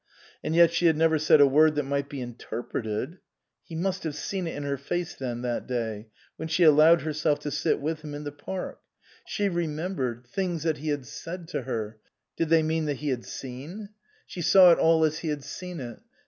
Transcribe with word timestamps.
And 0.43 0.55
yet 0.55 0.73
she 0.73 0.87
had 0.87 0.97
never 0.97 1.19
said 1.19 1.41
a 1.41 1.45
word 1.45 1.75
that 1.75 1.83
might 1.85 2.09
be 2.09 2.21
interpreted 2.21 3.19
He 3.63 3.75
must 3.75 4.03
have 4.03 4.15
seen 4.15 4.47
it 4.47 4.55
in 4.55 4.63
her 4.63 4.75
face, 4.79 5.13
then, 5.13 5.43
that 5.43 5.67
day 5.67 6.07
when 6.37 6.47
she 6.47 6.63
allowed 6.63 7.01
herself 7.01 7.37
to 7.41 7.51
sit 7.51 7.79
with 7.79 8.01
him 8.01 8.15
in 8.15 8.23
the 8.23 8.31
park. 8.31 8.79
She 9.27 9.47
remembered 9.47 10.23
T.S.Q. 10.25 10.31
305 10.33 10.53
x 10.57 10.57
SUPERSEDED 10.57 10.57
things 10.57 10.63
that 10.63 10.77
he 10.79 10.89
had 10.89 11.05
said 11.05 11.47
to 11.49 11.61
her 11.67 11.97
did 12.35 12.49
they 12.49 12.63
mean 12.63 12.85
that 12.85 12.97
he 12.97 13.09
had 13.09 13.25
seen? 13.25 13.89
She 14.25 14.41
saw 14.41 14.71
it 14.71 14.79
all 14.79 15.03
as 15.03 15.19
he 15.19 15.27
had 15.27 15.43
seen 15.43 15.79
it. 15.79 15.99